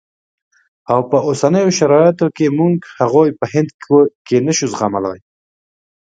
[0.91, 3.69] او په اوسنیو شرایطو کې موږ هغوی په هند
[4.27, 5.19] کې نه شو زغملای.